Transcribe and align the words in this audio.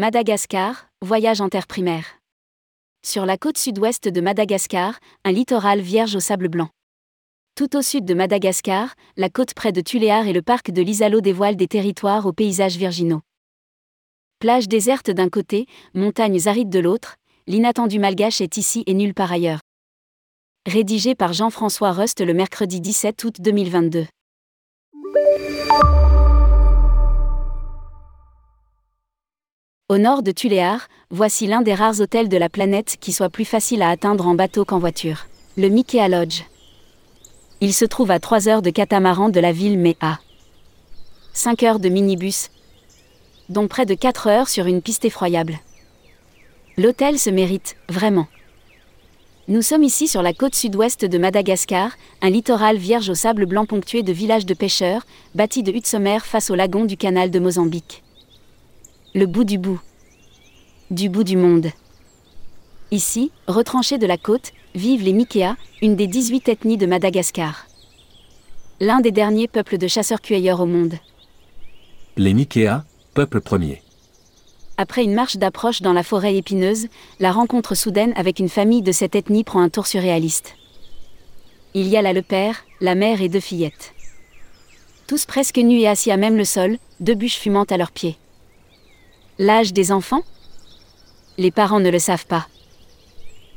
Madagascar, 0.00 0.88
voyage 1.02 1.42
en 1.42 1.50
terre 1.50 1.66
primaire. 1.66 2.06
Sur 3.04 3.26
la 3.26 3.36
côte 3.36 3.58
sud-ouest 3.58 4.08
de 4.08 4.20
Madagascar, 4.22 4.98
un 5.26 5.30
littoral 5.30 5.82
vierge 5.82 6.16
au 6.16 6.20
sable 6.20 6.48
blanc. 6.48 6.70
Tout 7.54 7.76
au 7.76 7.82
sud 7.82 8.06
de 8.06 8.14
Madagascar, 8.14 8.94
la 9.18 9.28
côte 9.28 9.52
près 9.52 9.72
de 9.72 9.82
Tuléar 9.82 10.26
et 10.26 10.32
le 10.32 10.40
parc 10.40 10.70
de 10.70 10.80
l'Isalo 10.80 11.20
dévoilent 11.20 11.58
des 11.58 11.66
territoires 11.66 12.24
aux 12.24 12.32
paysages 12.32 12.78
virginaux. 12.78 13.20
Plage 14.38 14.68
déserte 14.68 15.10
d'un 15.10 15.28
côté, 15.28 15.66
montagnes 15.92 16.48
arides 16.48 16.70
de 16.70 16.78
l'autre, 16.78 17.16
l'inattendu 17.46 17.98
malgache 17.98 18.40
est 18.40 18.56
ici 18.56 18.84
et 18.86 18.94
nulle 18.94 19.12
part 19.12 19.32
ailleurs. 19.32 19.60
Rédigé 20.66 21.14
par 21.14 21.34
Jean-François 21.34 21.92
Rust 21.92 22.22
le 22.22 22.32
mercredi 22.32 22.80
17 22.80 23.22
août 23.24 23.36
2022. 23.38 24.06
Au 29.90 29.98
nord 29.98 30.22
de 30.22 30.30
Tuléar, 30.30 30.86
voici 31.10 31.48
l'un 31.48 31.62
des 31.62 31.74
rares 31.74 32.00
hôtels 32.00 32.28
de 32.28 32.36
la 32.36 32.48
planète 32.48 32.96
qui 33.00 33.10
soit 33.10 33.28
plus 33.28 33.44
facile 33.44 33.82
à 33.82 33.90
atteindre 33.90 34.28
en 34.28 34.36
bateau 34.36 34.64
qu'en 34.64 34.78
voiture. 34.78 35.26
Le 35.56 35.66
Mickey 35.66 36.08
Lodge. 36.08 36.44
Il 37.60 37.74
se 37.74 37.84
trouve 37.84 38.12
à 38.12 38.20
3 38.20 38.46
heures 38.46 38.62
de 38.62 38.70
catamaran 38.70 39.30
de 39.30 39.40
la 39.40 39.50
ville 39.50 39.76
mais 39.76 39.96
à 40.00 40.20
5 41.32 41.64
heures 41.64 41.80
de 41.80 41.88
minibus, 41.88 42.50
dont 43.48 43.66
près 43.66 43.84
de 43.84 43.94
4 43.94 44.28
heures 44.28 44.48
sur 44.48 44.66
une 44.66 44.80
piste 44.80 45.04
effroyable. 45.04 45.58
L'hôtel 46.76 47.18
se 47.18 47.30
mérite, 47.30 47.74
vraiment. 47.88 48.28
Nous 49.48 49.60
sommes 49.60 49.82
ici 49.82 50.06
sur 50.06 50.22
la 50.22 50.32
côte 50.32 50.54
sud-ouest 50.54 51.04
de 51.04 51.18
Madagascar, 51.18 51.90
un 52.22 52.30
littoral 52.30 52.76
vierge 52.76 53.08
au 53.08 53.16
sable 53.16 53.44
blanc 53.44 53.66
ponctué 53.66 54.04
de 54.04 54.12
villages 54.12 54.46
de 54.46 54.54
pêcheurs, 54.54 55.04
bâtis 55.34 55.64
de 55.64 55.72
huttes 55.72 55.88
sommaires 55.88 56.26
face 56.26 56.48
au 56.48 56.54
lagon 56.54 56.84
du 56.84 56.96
canal 56.96 57.32
de 57.32 57.40
Mozambique. 57.40 58.04
Le 59.12 59.26
bout 59.26 59.42
du 59.42 59.58
bout. 59.58 59.80
Du 60.92 61.08
bout 61.08 61.24
du 61.24 61.36
monde. 61.36 61.66
Ici, 62.92 63.32
retranchés 63.48 63.98
de 63.98 64.06
la 64.06 64.16
côte, 64.16 64.52
vivent 64.76 65.02
les 65.02 65.12
Mikéas, 65.12 65.56
une 65.82 65.96
des 65.96 66.06
18 66.06 66.48
ethnies 66.48 66.76
de 66.76 66.86
Madagascar. 66.86 67.66
L'un 68.78 69.00
des 69.00 69.10
derniers 69.10 69.48
peuples 69.48 69.78
de 69.78 69.88
chasseurs-cueilleurs 69.88 70.60
au 70.60 70.66
monde. 70.66 70.94
Les 72.16 72.34
Mikéas, 72.34 72.84
peuple 73.14 73.40
premier. 73.40 73.82
Après 74.76 75.02
une 75.02 75.14
marche 75.14 75.38
d'approche 75.38 75.82
dans 75.82 75.92
la 75.92 76.04
forêt 76.04 76.36
épineuse, 76.36 76.86
la 77.18 77.32
rencontre 77.32 77.74
soudaine 77.74 78.12
avec 78.14 78.38
une 78.38 78.48
famille 78.48 78.82
de 78.82 78.92
cette 78.92 79.16
ethnie 79.16 79.42
prend 79.42 79.60
un 79.60 79.70
tour 79.70 79.88
surréaliste. 79.88 80.54
Il 81.74 81.88
y 81.88 81.96
a 81.96 82.02
là 82.02 82.12
le 82.12 82.22
père, 82.22 82.64
la 82.80 82.94
mère 82.94 83.22
et 83.22 83.28
deux 83.28 83.40
fillettes. 83.40 83.92
Tous 85.08 85.26
presque 85.26 85.58
nus 85.58 85.80
et 85.80 85.88
assis 85.88 86.12
à 86.12 86.16
même 86.16 86.36
le 86.36 86.44
sol, 86.44 86.78
deux 87.00 87.14
bûches 87.14 87.38
fumantes 87.38 87.72
à 87.72 87.76
leurs 87.76 87.90
pieds. 87.90 88.16
L'âge 89.42 89.72
des 89.72 89.90
enfants? 89.90 90.22
Les 91.38 91.50
parents 91.50 91.80
ne 91.80 91.88
le 91.88 91.98
savent 91.98 92.26
pas. 92.26 92.46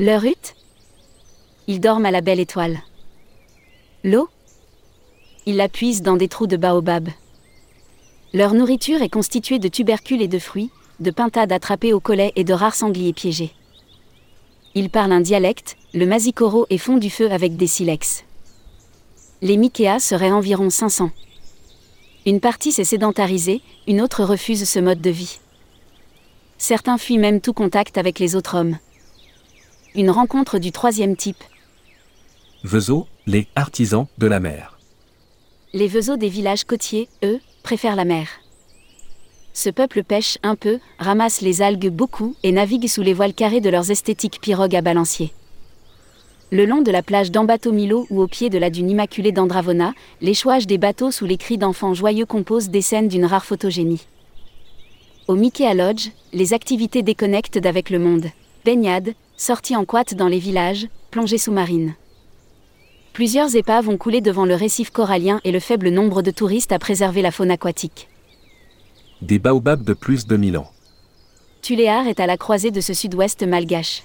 Leur 0.00 0.24
hutte 0.24 0.56
Ils 1.68 1.78
dorment 1.78 2.06
à 2.06 2.10
la 2.10 2.20
belle 2.20 2.40
étoile. 2.40 2.80
L'eau? 4.02 4.28
Ils 5.46 5.54
la 5.54 5.68
puisent 5.68 6.02
dans 6.02 6.16
des 6.16 6.26
trous 6.26 6.48
de 6.48 6.56
baobab. 6.56 7.10
Leur 8.34 8.54
nourriture 8.54 9.02
est 9.02 9.08
constituée 9.08 9.60
de 9.60 9.68
tubercules 9.68 10.20
et 10.20 10.26
de 10.26 10.40
fruits, 10.40 10.72
de 10.98 11.12
pintades 11.12 11.52
attrapées 11.52 11.92
au 11.92 12.00
collet 12.00 12.32
et 12.34 12.42
de 12.42 12.54
rares 12.54 12.74
sangliers 12.74 13.12
piégés. 13.12 13.52
Ils 14.74 14.90
parlent 14.90 15.12
un 15.12 15.20
dialecte, 15.20 15.76
le 15.94 16.06
mazikoro 16.06 16.66
et 16.70 16.78
font 16.78 16.96
du 16.96 17.08
feu 17.08 17.30
avec 17.30 17.56
des 17.56 17.68
silex. 17.68 18.24
Les 19.42 19.56
Mikéas 19.56 20.00
seraient 20.00 20.32
environ 20.32 20.70
500. 20.70 21.12
Une 22.26 22.40
partie 22.40 22.72
s'est 22.72 22.82
sédentarisée, 22.82 23.60
une 23.86 24.00
autre 24.00 24.24
refuse 24.24 24.68
ce 24.68 24.80
mode 24.80 25.00
de 25.00 25.10
vie. 25.10 25.38
Certains 26.58 26.98
fuient 26.98 27.18
même 27.18 27.40
tout 27.40 27.52
contact 27.52 27.98
avec 27.98 28.18
les 28.18 28.34
autres 28.34 28.56
hommes. 28.56 28.78
Une 29.94 30.10
rencontre 30.10 30.58
du 30.58 30.72
troisième 30.72 31.16
type. 31.16 31.42
Vezo, 32.64 33.06
les 33.26 33.46
artisans 33.54 34.06
de 34.18 34.26
la 34.26 34.40
mer. 34.40 34.76
Les 35.72 35.86
Vezos 35.86 36.16
des 36.16 36.28
villages 36.28 36.64
côtiers, 36.64 37.08
eux, 37.22 37.38
préfèrent 37.62 37.94
la 37.94 38.04
mer. 38.04 38.28
Ce 39.54 39.70
peuple 39.70 40.02
pêche 40.02 40.38
un 40.42 40.56
peu, 40.56 40.78
ramasse 40.98 41.40
les 41.40 41.62
algues 41.62 41.90
beaucoup 41.90 42.34
et 42.42 42.52
navigue 42.52 42.88
sous 42.88 43.02
les 43.02 43.14
voiles 43.14 43.34
carrées 43.34 43.60
de 43.60 43.70
leurs 43.70 43.90
esthétiques 43.90 44.40
pirogues 44.40 44.76
à 44.76 44.82
balancier. 44.82 45.32
Le 46.50 46.64
long 46.64 46.80
de 46.80 46.90
la 46.90 47.02
plage 47.02 47.30
d'Ambatomilo 47.30 48.06
ou 48.10 48.20
au 48.20 48.26
pied 48.26 48.50
de 48.50 48.58
la 48.58 48.70
dune 48.70 48.90
immaculée 48.90 49.32
d'Andravona, 49.32 49.94
l'échouage 50.20 50.66
des 50.66 50.78
bateaux 50.78 51.10
sous 51.10 51.26
les 51.26 51.36
cris 51.36 51.58
d'enfants 51.58 51.94
joyeux 51.94 52.26
composent 52.26 52.70
des 52.70 52.82
scènes 52.82 53.08
d'une 53.08 53.26
rare 53.26 53.44
photogénie. 53.44 54.06
Au 55.28 55.34
Mickey 55.34 55.74
Lodge, 55.74 56.08
les 56.32 56.54
activités 56.54 57.02
déconnectent 57.02 57.58
d'avec 57.58 57.90
le 57.90 57.98
monde. 57.98 58.28
Baignade, 58.64 59.12
sorties 59.36 59.76
en 59.76 59.84
quad 59.84 60.14
dans 60.14 60.26
les 60.26 60.38
villages, 60.38 60.88
plongée 61.10 61.36
sous-marine. 61.36 61.94
Plusieurs 63.12 63.54
épaves 63.54 63.90
ont 63.90 63.98
coulé 63.98 64.22
devant 64.22 64.46
le 64.46 64.54
récif 64.54 64.88
corallien 64.88 65.42
et 65.44 65.52
le 65.52 65.60
faible 65.60 65.90
nombre 65.90 66.22
de 66.22 66.30
touristes 66.30 66.72
a 66.72 66.78
préservé 66.78 67.20
la 67.20 67.30
faune 67.30 67.50
aquatique. 67.50 68.08
Des 69.20 69.38
baobabs 69.38 69.84
de 69.84 69.92
plus 69.92 70.26
de 70.26 70.34
1000 70.34 70.56
ans. 70.56 70.70
Tuléar 71.60 72.06
est 72.08 72.20
à 72.20 72.26
la 72.26 72.38
croisée 72.38 72.70
de 72.70 72.80
ce 72.80 72.94
sud-ouest 72.94 73.42
malgache. 73.42 74.04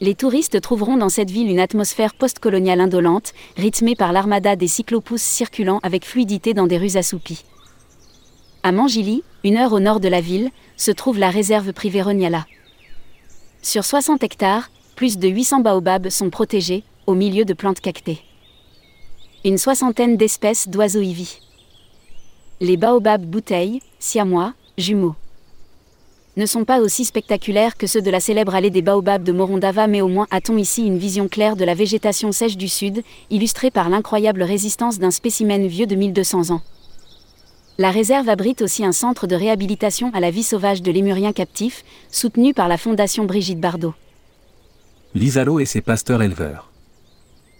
Les 0.00 0.16
touristes 0.16 0.60
trouveront 0.60 0.96
dans 0.96 1.08
cette 1.08 1.30
ville 1.30 1.48
une 1.48 1.60
atmosphère 1.60 2.14
post-coloniale 2.14 2.80
indolente, 2.80 3.32
rythmée 3.56 3.94
par 3.94 4.12
l'armada 4.12 4.56
des 4.56 4.66
cyclopousses 4.66 5.22
circulant 5.22 5.78
avec 5.84 6.04
fluidité 6.04 6.52
dans 6.52 6.66
des 6.66 6.78
rues 6.78 6.96
assoupies. 6.96 7.44
À 8.62 8.72
Mangili, 8.72 9.22
une 9.42 9.56
heure 9.56 9.72
au 9.72 9.80
nord 9.80 10.00
de 10.00 10.08
la 10.08 10.20
ville, 10.20 10.50
se 10.76 10.90
trouve 10.90 11.18
la 11.18 11.30
réserve 11.30 11.72
privée 11.72 12.02
Roniala. 12.02 12.46
Sur 13.62 13.86
60 13.86 14.22
hectares, 14.22 14.70
plus 14.96 15.16
de 15.16 15.28
800 15.28 15.60
baobabs 15.60 16.10
sont 16.10 16.28
protégés, 16.28 16.84
au 17.06 17.14
milieu 17.14 17.46
de 17.46 17.54
plantes 17.54 17.80
cactées. 17.80 18.20
Une 19.46 19.56
soixantaine 19.56 20.18
d'espèces 20.18 20.68
d'oiseaux 20.68 21.00
y 21.00 21.14
vivent. 21.14 21.38
Les 22.60 22.76
baobabs 22.76 23.24
bouteilles, 23.24 23.80
siamois, 23.98 24.52
jumeaux. 24.76 25.14
Ne 26.36 26.44
sont 26.44 26.66
pas 26.66 26.80
aussi 26.80 27.06
spectaculaires 27.06 27.78
que 27.78 27.86
ceux 27.86 28.02
de 28.02 28.10
la 28.10 28.20
célèbre 28.20 28.54
allée 28.54 28.68
des 28.68 28.82
baobabs 28.82 29.24
de 29.24 29.32
Morondava, 29.32 29.86
mais 29.86 30.02
au 30.02 30.08
moins 30.08 30.26
a-t-on 30.30 30.58
ici 30.58 30.84
une 30.84 30.98
vision 30.98 31.28
claire 31.28 31.56
de 31.56 31.64
la 31.64 31.74
végétation 31.74 32.30
sèche 32.30 32.58
du 32.58 32.68
sud, 32.68 33.02
illustrée 33.30 33.70
par 33.70 33.88
l'incroyable 33.88 34.42
résistance 34.42 34.98
d'un 34.98 35.10
spécimen 35.10 35.66
vieux 35.66 35.86
de 35.86 35.94
1200 35.94 36.50
ans. 36.50 36.60
La 37.80 37.90
réserve 37.90 38.28
abrite 38.28 38.60
aussi 38.60 38.84
un 38.84 38.92
centre 38.92 39.26
de 39.26 39.34
réhabilitation 39.34 40.10
à 40.12 40.20
la 40.20 40.30
vie 40.30 40.42
sauvage 40.42 40.82
de 40.82 40.92
lémuriens 40.92 41.32
captifs, 41.32 41.82
soutenu 42.10 42.52
par 42.52 42.68
la 42.68 42.76
Fondation 42.76 43.24
Brigitte 43.24 43.58
Bardot. 43.58 43.94
L'Isalo 45.14 45.60
et 45.60 45.64
ses 45.64 45.80
pasteurs 45.80 46.20
éleveurs. 46.20 46.70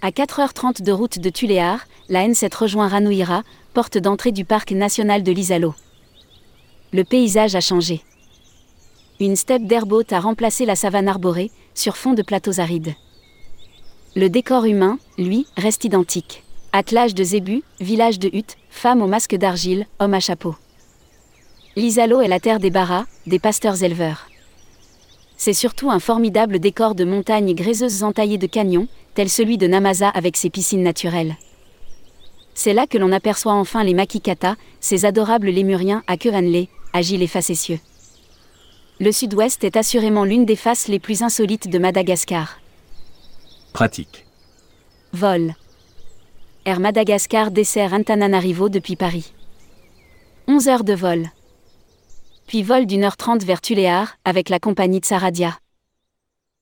À 0.03 0.11
4h30 0.11 0.83
de 0.83 0.93
route 0.93 1.21
de 1.21 1.31
Tuléar, 1.31 1.87
la 2.11 2.29
N7 2.29 2.55
rejoint 2.55 2.89
Ranouira, 2.89 3.45
porte 3.73 3.97
d'entrée 3.97 4.31
du 4.31 4.45
parc 4.45 4.73
national 4.73 5.23
de 5.23 5.33
l'Isalo. 5.33 5.75
Le 6.93 7.05
paysage 7.05 7.55
a 7.55 7.63
changé. 7.63 8.03
Une 9.21 9.37
steppe 9.37 9.67
d'herbe 9.67 9.95
haute 9.95 10.13
a 10.13 10.21
remplacé 10.21 10.67
la 10.67 10.77
savane 10.77 11.09
arborée, 11.09 11.51
sur 11.75 11.97
fond 11.97 12.13
de 12.13 12.21
plateaux 12.21 12.61
arides. 12.61 12.93
Le 14.15 14.29
décor 14.29 14.67
humain, 14.67 14.99
lui, 15.17 15.47
reste 15.57 15.87
identique. 15.87 16.45
Attelage 16.73 17.17
de 17.17 17.25
zébus, 17.25 17.65
village 17.81 18.21
de 18.21 18.31
huttes, 18.33 18.57
femmes 18.71 19.03
au 19.03 19.09
masque 19.09 19.35
d'argile, 19.35 19.87
hommes 19.99 20.15
à 20.15 20.21
chapeau. 20.21 20.55
L'Isalo 21.75 22.21
est 22.21 22.29
la 22.29 22.39
terre 22.39 22.61
des 22.61 22.71
baras, 22.71 23.07
des 23.27 23.41
pasteurs 23.41 23.83
éleveurs. 23.83 24.29
C'est 25.37 25.53
surtout 25.53 25.91
un 25.91 25.99
formidable 25.99 26.61
décor 26.61 26.95
de 26.95 27.05
montagnes 27.05 27.55
gréseuses 27.55 28.05
entaillées 28.05 28.39
de 28.39 28.47
canyons, 28.47 28.87
tel 29.15 29.29
celui 29.29 29.59
de 29.59 29.67
Namasa 29.67 30.09
avec 30.11 30.37
ses 30.37 30.49
piscines 30.49 30.85
naturelles. 30.85 31.35
C'est 32.55 32.75
là 32.75 32.87
que 32.87 32.99
l'on 32.99 33.11
aperçoit 33.11 33.55
enfin 33.55 33.83
les 33.83 33.95
makikata, 33.95 34.55
ces 34.79 35.05
adorables 35.07 35.49
lémuriens 35.49 36.05
à 36.07 36.17
queue 36.17 36.35
annelée, 36.35 36.69
agiles 36.93 37.23
et 37.23 37.27
facétieux. 37.27 37.81
Le 39.01 39.11
sud-ouest 39.11 39.65
est 39.65 39.77
assurément 39.77 40.25
l'une 40.25 40.45
des 40.45 40.57
faces 40.57 40.87
les 40.87 41.01
plus 41.01 41.23
insolites 41.23 41.69
de 41.69 41.79
Madagascar. 41.81 42.61
Pratique. 43.73 44.25
Vol. 45.13 45.55
Air 46.67 46.79
Madagascar 46.79 47.51
dessert 47.51 47.95
Antananarivo 47.95 48.69
depuis 48.69 48.95
Paris. 48.95 49.33
11 50.47 50.69
heures 50.69 50.85
de 50.85 50.93
vol. 50.93 51.31
Puis 52.47 52.63
vol 52.63 52.85
d'une 52.85 53.05
heure 53.05 53.17
trente 53.17 53.45
vers 53.45 53.63
Tuléar, 53.63 54.17
avec 54.27 54.51
la 54.51 54.59
compagnie 54.59 55.01
de 55.01 55.07
Saradia. 55.07 55.59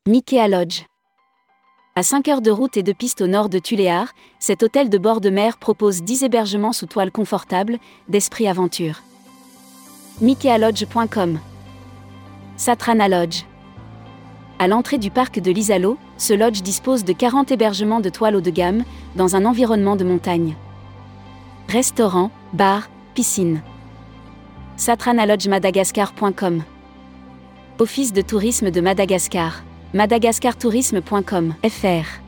Mickey 0.07 0.47
Lodge. 0.47 0.83
À 1.97 2.05
5 2.05 2.29
heures 2.29 2.43
de 2.43 2.53
route 2.53 2.77
et 2.77 2.85
de 2.85 2.93
piste 2.93 3.23
au 3.23 3.27
nord 3.27 3.49
de 3.49 3.59
Tuléar, 3.59 4.13
cet 4.39 4.63
hôtel 4.63 4.89
de 4.89 4.99
bord 4.99 5.21
de 5.21 5.31
mer 5.31 5.59
propose 5.59 6.03
10 6.03 6.23
hébergements 6.23 6.73
sous 6.73 6.87
toile 6.87 7.11
confortable, 7.11 7.79
d'esprit 8.09 8.47
aventure. 8.47 9.03
MickeyAlodge.com 10.21 11.41
Satrana 12.57 13.09
Lodge. 13.09 13.43
À 14.61 14.67
l'entrée 14.67 14.99
du 14.99 15.11
parc 15.11 15.39
de 15.39 15.53
l'Isalo, 15.53 15.99
ce 16.17 16.35
lodge 16.35 16.63
dispose 16.63 17.05
de 17.05 17.13
40 17.13 17.53
hébergements 17.53 18.01
de 18.01 18.09
toile 18.09 18.35
haut 18.35 18.41
de 18.41 18.51
gamme, 18.51 18.85
dans 19.15 19.37
un 19.37 19.45
environnement 19.45 19.95
de 19.95 20.05
montagne. 20.05 20.57
Restaurant, 21.69 22.33
bar, 22.53 22.91
piscine. 23.15 23.63
satranalodgemadagascar.com 24.77 26.63
Office 27.79 28.13
de 28.13 28.23
tourisme 28.23 28.73
de 28.73 28.81
Madagascar. 28.81 29.63
madagascartourisme.com 29.95 31.55
fr 31.63 32.28